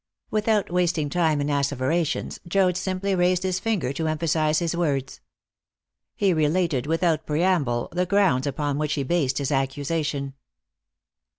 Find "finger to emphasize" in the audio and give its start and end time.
3.59-4.57